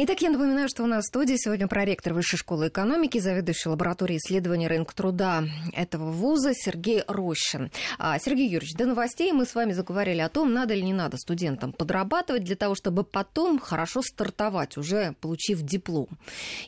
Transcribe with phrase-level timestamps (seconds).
[0.00, 4.18] Итак, я напоминаю, что у нас в студии сегодня проректор Высшей школы экономики, заведующий лабораторией
[4.18, 5.42] исследования рынка труда
[5.72, 7.72] этого вуза Сергей Рощин.
[7.98, 11.16] А, Сергей Юрьевич, до новостей мы с вами заговорили о том, надо или не надо
[11.16, 16.06] студентам подрабатывать для того, чтобы потом хорошо стартовать, уже получив диплом.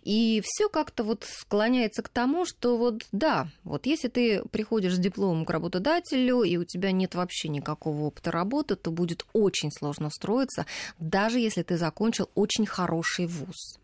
[0.03, 4.99] И все как-то вот склоняется к тому, что вот да, вот если ты приходишь с
[4.99, 10.09] дипломом к работодателю, и у тебя нет вообще никакого опыта работы, то будет очень сложно
[10.09, 10.67] устроиться,
[10.99, 13.79] даже если ты закончил очень хороший хороший вуз.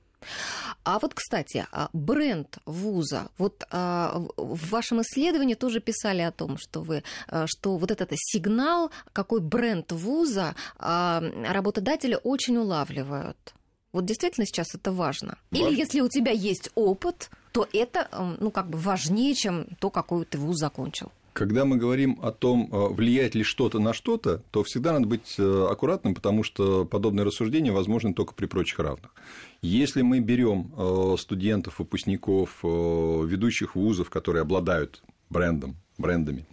[0.85, 3.29] А вот, кстати, а, бренд вуза.
[3.39, 8.11] Вот а, в вашем исследовании тоже писали о том, что вы, а, что вот этот
[8.15, 13.55] сигнал, какой бренд вуза работодатели очень улавливают.
[13.93, 15.39] Вот действительно сейчас это важно.
[15.53, 18.09] Или если у тебя есть опыт, то это,
[18.41, 21.11] ну, как бы важнее, чем то, какой ты вуз закончил.
[21.37, 25.35] Когда мы говорим о том, э, влияет ли что-то на что-то, то всегда надо быть
[25.37, 29.13] э, аккуратным, потому что подобные рассуждения возможны только при прочих равных.
[29.60, 36.47] Если мы берем э, студентов, выпускников, ведущих вузов, которые обладают брендом, брендами,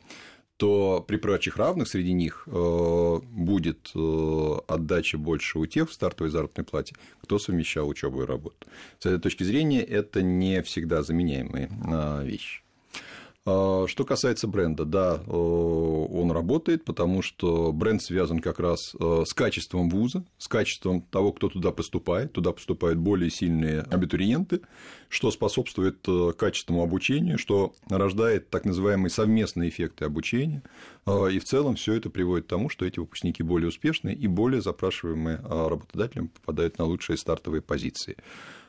[0.58, 3.92] то при прочих равных среди них будет
[4.68, 8.68] отдача больше у тех в стартовой заработной плате, кто совмещал учебу и работу.
[9.00, 11.70] С этой точки зрения это не всегда заменяемые
[12.24, 12.64] вещи.
[13.46, 19.34] А, что касается бренда, да, он работает, потому что бренд связан как раз э, с
[19.34, 22.32] качеством вуза, с качеством того, кто туда поступает.
[22.32, 24.62] Туда поступают более сильные абитуриенты,
[25.10, 30.64] что способствует э, качественному обучению, что рождает так называемые совместные эффекты обучения.
[31.06, 34.62] И в целом все это приводит к тому, что эти выпускники более успешные и более
[34.62, 38.16] запрашиваемые а, работодателем попадают на лучшие стартовые позиции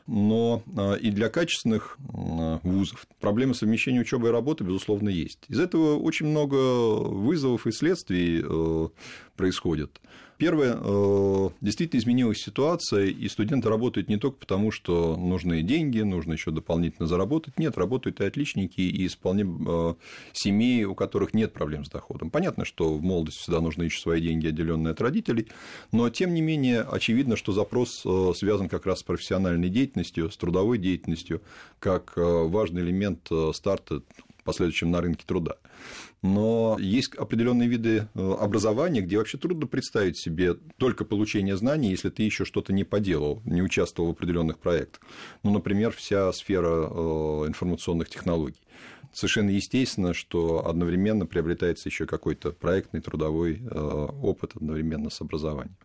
[0.07, 5.41] но а, и для качественных а, вузов проблема совмещения учебы и работы, безусловно, есть.
[5.49, 8.89] Из этого очень много вызовов и следствий э,
[9.37, 10.01] происходит.
[10.45, 16.35] Первое, э, действительно изменилась ситуация, и студенты работают не только потому, что нужны деньги, нужно
[16.35, 17.59] еще дополнительно заработать.
[17.59, 19.95] Нет, работают и отличники, и вполне э,
[20.35, 22.29] семьи, у которых нет проблем с доходом.
[22.29, 25.49] Понятно, что в молодости всегда нужны еще свои деньги, отделенные от родителей,
[25.93, 30.37] но тем не менее очевидно, что запрос э, связан как раз с профессиональной деятельностью, с
[30.37, 31.41] трудовой деятельностью,
[31.79, 34.03] как важный элемент старта
[34.45, 35.57] последующем на рынке труда
[36.25, 42.09] но есть определенные виды э, образования, где вообще трудно представить себе только получение знаний, если
[42.09, 45.03] ты еще что-то не поделал, не участвовал в определенных проектах.
[45.43, 48.63] Ну, например, вся сфера э, информационных технологий.
[49.13, 53.79] Совершенно естественно, что одновременно приобретается еще какой-то проектный трудовой э,
[54.23, 55.77] опыт одновременно с образованием.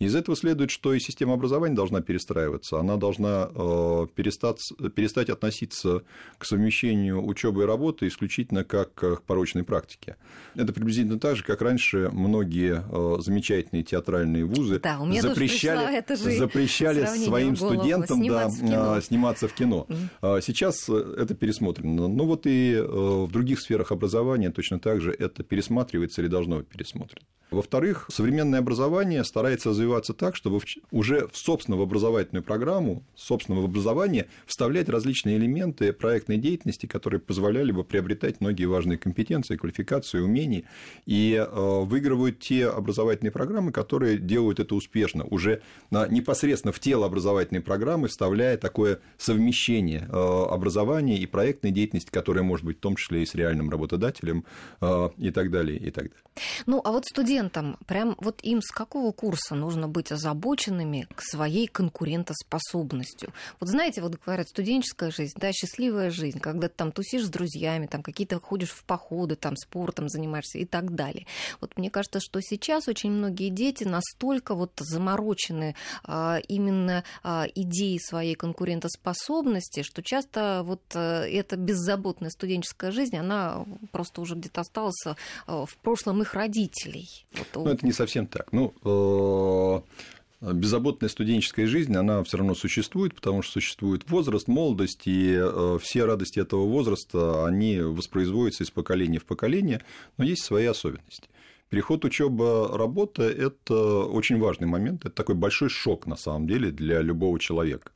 [0.00, 6.04] Из этого следует, что и система образования должна перестраиваться, она должна э, перестать, перестать относиться
[6.38, 10.16] к совмещению учебы и работы исключительно как к порочной практике.
[10.54, 16.02] Это приблизительно так же, как раньше многие э, замечательные театральные вузы да, запрещали,
[16.38, 19.86] запрещали своим студентам да, в сниматься в кино.
[20.22, 20.40] Mm.
[20.40, 22.08] Сейчас это пересмотрено.
[22.08, 26.56] Ну вот и э, в других сферах образования точно так же это пересматривается или должно
[26.56, 27.26] быть пересмотрено.
[27.50, 30.60] Во-вторых, современное образование старается развиваться так, чтобы
[30.92, 37.82] уже в собственную образовательную программу, собственного образования вставлять различные элементы проектной деятельности, которые позволяли бы
[37.82, 40.62] приобретать многие важные компетенции, квалификации, умения,
[41.06, 47.62] и э, выигрывают те образовательные программы, которые делают это успешно, уже непосредственно в тело образовательной
[47.62, 53.22] программы вставляя такое совмещение э, образования и проектной деятельности, которая может быть в том числе
[53.22, 54.44] и с реальным работодателем
[54.80, 56.20] э, и так далее, и так далее.
[56.66, 61.22] Ну, а вот студент студентам, прям вот им с какого курса нужно быть озабоченными к
[61.22, 63.32] своей конкурентоспособностью?
[63.60, 67.86] Вот знаете, вот говорят, студенческая жизнь, да, счастливая жизнь, когда ты там тусишь с друзьями,
[67.86, 71.26] там какие-то ходишь в походы, там спортом занимаешься и так далее.
[71.60, 75.74] Вот мне кажется, что сейчас очень многие дети настолько вот заморочены
[76.04, 83.64] а, именно а, идеей своей конкурентоспособности, что часто вот а, эта беззаботная студенческая жизнь, она
[83.92, 85.02] просто уже где-то осталась
[85.46, 87.08] а, в прошлом их родителей.
[87.32, 88.52] Вот, ну, это не совсем так.
[88.52, 95.34] Ну, э, беззаботная студенческая жизнь, она все равно существует, потому что существует возраст, молодость, и
[95.38, 99.82] э, все радости этого возраста, они воспроизводятся из поколения в поколение,
[100.16, 101.28] но есть свои особенности.
[101.68, 107.00] Переход учеба работа– это очень важный момент, это такой большой шок, на самом деле, для
[107.00, 107.92] любого человека.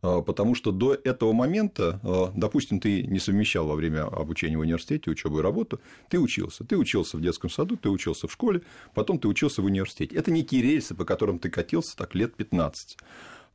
[0.00, 4.60] А, потому что до этого момента, а, допустим, ты не совмещал во время обучения в
[4.60, 6.64] университете учебу и работу, ты учился.
[6.64, 8.62] Ты учился в детском саду, ты учился в школе,
[8.94, 10.16] потом ты учился в университете.
[10.16, 12.96] Это некие рельсы, по которым ты катился так лет 15.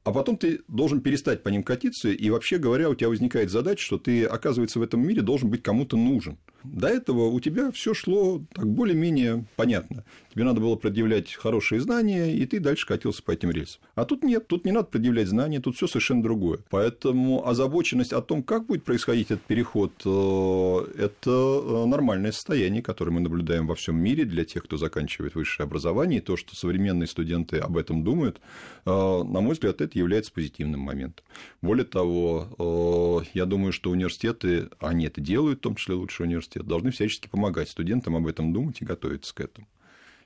[0.04, 3.82] А потом ты должен перестать по ним катиться, и вообще говоря, у тебя возникает задача,
[3.82, 7.94] что ты, оказывается, в этом мире должен быть кому-то нужен– До этого у тебя все
[7.94, 10.04] шло так более-менее понятно.
[10.34, 13.82] Тебе надо было предъявлять хорошие знания, и ты дальше катился по этим рельсам.
[13.94, 16.60] А тут нет, тут не надо предъявлять знания, тут все совершенно другое.
[16.70, 23.12] Поэтому озабоченность о том, как будет происходить этот переход, э, это э, нормальное состояние, которое
[23.12, 26.20] мы наблюдаем во всем мире для тех, кто заканчивает высшее образование.
[26.20, 28.42] И то, что современные студенты об этом думают,
[28.86, 31.24] э, на мой взгляд, это является позитивным моментом.
[31.62, 36.92] Более того, я думаю, что университеты, они это делают, в том числе лучший университет, должны
[36.92, 39.68] всячески помогать студентам об этом думать и готовиться к этому.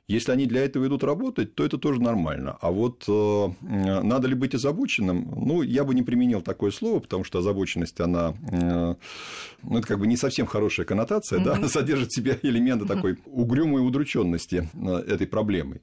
[0.10, 2.58] Если они для этого идут работать, то это тоже нормально.
[2.62, 5.30] А вот э, надо ли быть озабоченным?
[5.36, 8.96] Ну, я бы не применил такое слово, потому что озабоченность, она, э,
[9.64, 11.62] ну, это как бы не совсем хорошая коннотация, mm-hmm.
[11.62, 15.82] да, содержит в себе элементы такой угрюмой удрученности э, этой проблемой.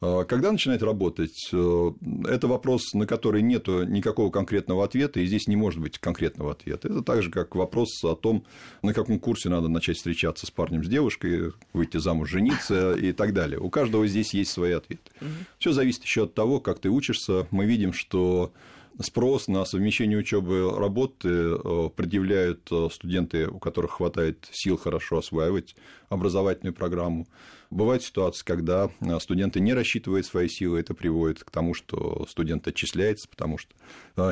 [0.00, 1.90] А, когда начинать работать, э,
[2.26, 6.88] это вопрос, на который нет никакого конкретного ответа, и здесь не может быть конкретного ответа.
[6.88, 8.44] Это так же, как вопрос о том,
[8.82, 13.32] на каком курсе надо начать встречаться с парнем, с девушкой, выйти замуж, жениться и так
[13.32, 13.58] далее.
[13.58, 15.10] У каждого здесь есть свои ответы.
[15.58, 17.46] Все зависит еще от того, как ты учишься.
[17.50, 18.52] Мы видим, что
[19.00, 25.18] спрос на совмещение учебы и работы э, предъявляют э, студенты, у которых хватает сил хорошо
[25.18, 25.76] осваивать
[26.08, 27.26] образовательную программу.
[27.68, 32.66] Бывают ситуации, когда э, студенты не рассчитывают свои силы, это приводит к тому, что студент
[32.68, 33.74] отчисляется, потому что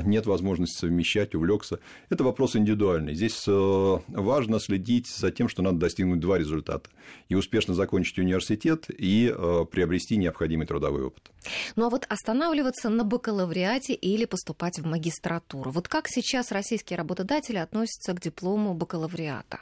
[0.03, 1.79] нет возможности совмещать, увлекся.
[2.09, 3.15] Это вопрос индивидуальный.
[3.15, 6.89] Здесь важно следить за тем, что надо достигнуть два результата.
[7.29, 9.35] И успешно закончить университет, и
[9.71, 11.31] приобрести необходимый трудовой опыт.
[11.77, 14.25] Ну а вот останавливаться на бакалавриате или
[14.55, 15.71] поступать в магистратуру.
[15.71, 19.61] Вот как сейчас российские работодатели относятся к диплому бакалавриата?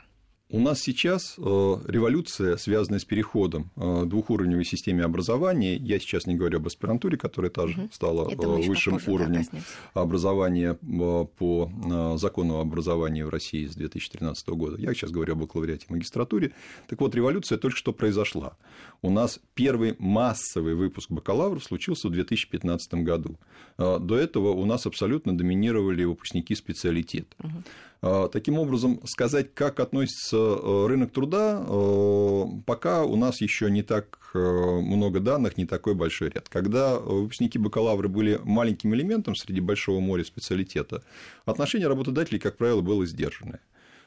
[0.53, 1.43] У нас сейчас э,
[1.89, 5.77] революция, связанная с переходом э, двухуровневой системе образования.
[5.77, 7.89] Я сейчас не говорю об аспирантуре, которая тоже угу.
[7.91, 11.71] стала э, высшим попозже, уровнем да, образования по
[12.19, 14.77] закону об образовании в России с 2013 года.
[14.77, 16.53] Я сейчас говорю о бакалавриате и магистратуре.
[16.87, 18.59] Так вот, революция только что произошла.
[19.01, 23.39] У нас первый массовый выпуск бакалавров случился в 2015 году.
[23.79, 27.35] До этого у нас абсолютно доминировали выпускники специалитета.
[27.39, 27.63] Угу.
[28.05, 33.83] А, таким образом, сказать, как относится э, рынок труда, э, пока у нас еще не
[33.83, 36.49] так э, много данных, не такой большой ряд.
[36.49, 41.05] Когда выпускники бакалавры были маленьким элементом среди большого моря специалитета,
[41.45, 43.61] отношение работодателей, как правило, было сдержанное.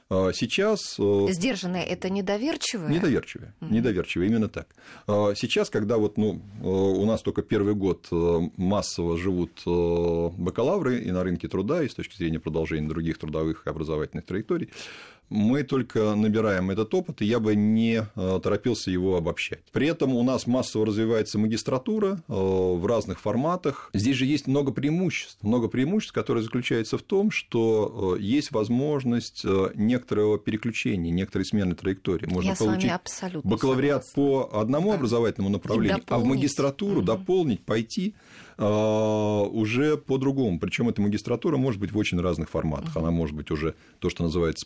[0.10, 0.98] А, сейчас...
[1.00, 2.94] Э, Сдержанные– это недоверчивые?
[2.94, 3.74] Недоверчивые, угу.
[3.74, 4.68] недоверчивые, именно так.
[5.08, 11.00] А, сейчас, когда вот, ну, э, у нас только первый год э, массово живут бакалавры
[11.00, 14.70] и на рынке труда, и с точки зрения продолжения других трудовых и образовательных траекторий,
[15.30, 19.64] мы только набираем этот опыт, и я бы не э, торопился его обобщать.
[19.72, 23.90] При этом у нас массово развивается магистратура э, в разных форматах.
[23.94, 25.42] Здесь же есть много преимуществ.
[25.42, 29.44] Много преимуществ, которые заключаются в том, что э, есть возможность
[29.76, 32.28] некоторого переключения, некоторой смены траектории.
[32.28, 32.92] Можно я получить
[33.44, 34.50] бакалавриат согласна.
[34.52, 34.96] по одному да.
[34.96, 37.06] образовательному направлению, а в магистратуру угу.
[37.06, 38.16] дополнить, пойти
[38.58, 40.60] уже по-другому.
[40.60, 42.96] Причем эта магистратура может быть в очень разных форматах.
[42.96, 44.66] Она может быть уже то, что называется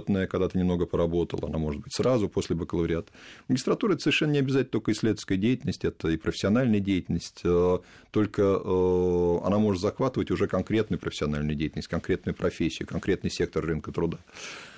[0.00, 3.12] постопытная, когда ты немного поработал, она может быть сразу после бакалавриата.
[3.48, 7.80] Магистратура– это совершенно не обязательно только исследовательская деятельность, это и профессиональная деятельность, а,
[8.10, 14.18] только а, она может захватывать уже конкретную профессиональную деятельность, конкретную профессию, конкретный сектор рынка труда.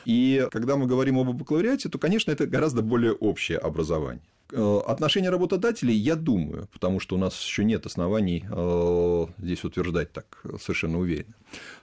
[0.04, 4.22] И когда мы говорим об бакалавриате, то, конечно, это гораздо более общее образование.
[4.54, 10.12] Э, отношение работодателей, я думаю, потому что у нас еще нет оснований э, здесь утверждать
[10.12, 11.32] так совершенно уверенно,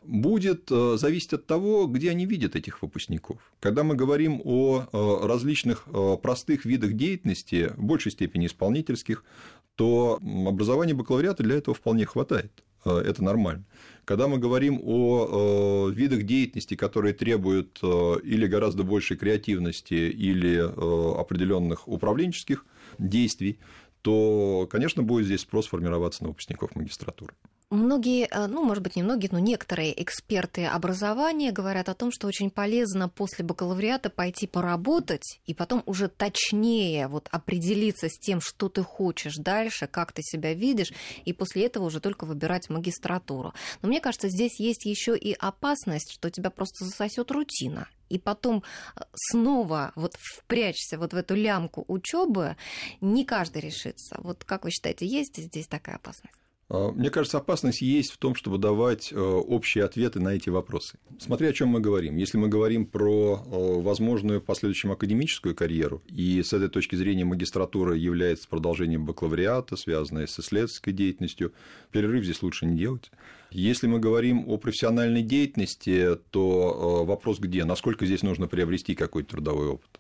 [0.03, 3.38] будет э, зависеть от того, где они видят этих выпускников.
[3.59, 4.85] Когда мы говорим о
[5.25, 5.88] различных
[6.21, 9.23] простых видах деятельности, в большей степени исполнительских,
[9.75, 12.63] то образование бакалавриата для этого вполне хватает.
[12.86, 13.65] Это нормально.
[14.05, 21.19] Когда мы говорим о видах деятельности, которые требуют э, или гораздо большей креативности, или э,
[21.19, 22.65] определенных управленческих
[22.98, 23.59] действий,
[24.01, 27.36] то, конечно, будет здесь спрос формироваться на выпускников магистратуры.
[27.71, 32.25] Многие, э, ну, может быть, не многие, но некоторые эксперты образования говорят о том, что
[32.25, 38.69] очень полезно после бакалавриата пойти поработать и потом уже точнее вот определиться с тем, что
[38.69, 40.91] ты хочешь дальше, как ты себя видишь,
[41.25, 43.53] и после этого уже только выбирать магистратуру.
[43.83, 48.63] Но мне кажется, здесь есть еще и опасность, что тебя просто засосет рутина и потом
[48.95, 52.57] э, снова вот впрячься вот в эту лямку учебы,
[52.99, 54.15] не каждый решится.
[54.23, 56.38] Вот как вы считаете, есть здесь такая опасность?
[56.69, 60.99] А, мне кажется, опасность есть в том, чтобы давать э, общие ответы на эти вопросы.
[61.17, 62.15] Смотря о чем мы говорим.
[62.15, 67.25] Если мы говорим про э, возможную в последующем академическую карьеру, и с этой точки зрения
[67.25, 71.53] магистратура является продолжением бакалавриата, связанная с исследовательской деятельностью,
[71.91, 73.09] перерыв здесь лучше не делать.
[73.49, 77.65] Если мы говорим о профессиональной деятельности, то э, вопрос где?
[77.65, 79.99] Насколько здесь нужно приобрести какой-то трудовой опыт?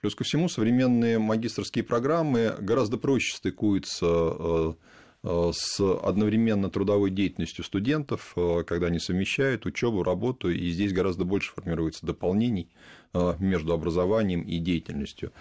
[0.00, 4.76] Плюс ко всему, современные магистрские программы гораздо проще стыкуются
[5.52, 11.52] с одновременно трудовой деятельностью студентов, э, когда они совмещают учебу, работу, и здесь гораздо больше
[11.52, 12.68] формируется дополнений
[13.38, 15.32] между образованием и деятельностью.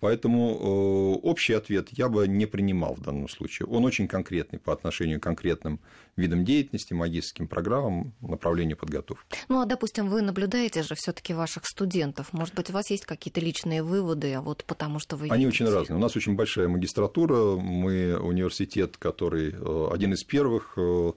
[0.00, 3.66] Поэтому общий ответ я бы не принимал в данном случае.
[3.66, 5.80] Он очень конкретный по отношению к конкретным
[6.16, 9.38] видам деятельности, магистрским программам, направлению подготовки.
[9.48, 12.32] Ну, а, допустим, вы наблюдаете же все таки ваших студентов.
[12.32, 15.28] Может быть, у вас есть какие-то личные выводы, а вот потому что вы...
[15.28, 15.64] Они видите...
[15.64, 15.96] очень разные.
[15.96, 17.56] У нас очень большая магистратура.
[17.56, 21.12] Мы университет, который э, один из первых э, э,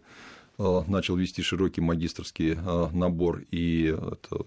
[0.60, 2.56] начал вести широкий магистрский
[2.94, 4.46] набор, и это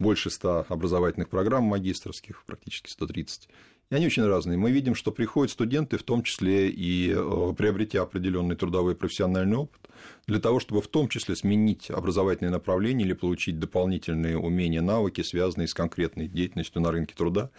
[0.00, 3.48] больше 100 образовательных программ магистрских, практически 130.
[3.90, 4.56] И они очень разные.
[4.56, 9.56] Мы видим, что приходят студенты, в том числе и э, приобретя определенный трудовой и профессиональный
[9.56, 9.80] опыт,
[10.28, 15.66] для того, чтобы в том числе сменить образовательное направление или получить дополнительные умения, навыки, связанные
[15.66, 17.50] с конкретной деятельностью на рынке труда.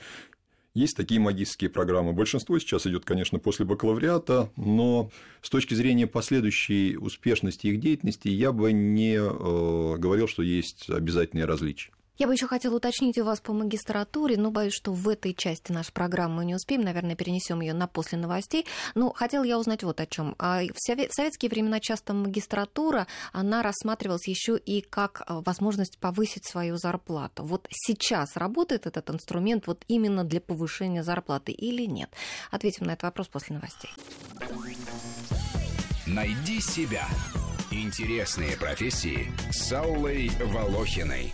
[0.74, 2.14] Есть такие магистрские программы.
[2.14, 5.12] Большинство сейчас идет, конечно, после бакалавриата, но
[5.42, 11.46] с точки зрения последующей успешности их деятельности я бы не э, говорил, что есть обязательные
[11.46, 11.92] различия.
[12.22, 15.72] Я бы еще хотела уточнить у вас по магистратуре, но боюсь, что в этой части
[15.72, 18.68] нашей программы мы не успеем, наверное, перенесем ее на после новостей.
[18.94, 20.36] Но хотела я узнать вот о чем.
[20.38, 26.78] А в советские времена часто магистратура, она рассматривалась еще и как а, возможность повысить свою
[26.78, 27.44] зарплату.
[27.44, 32.12] Вот сейчас работает этот инструмент вот именно для повышения зарплаты или нет?
[32.52, 33.90] Ответим на этот вопрос после новостей.
[36.06, 37.08] Найди себя.
[37.72, 41.34] Интересные профессии с Аллой Волохиной.